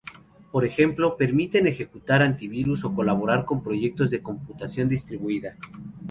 [0.51, 5.55] Por ejemplo, permiten ejecutar antivirus o colaborar con proyectos de computación distribuida.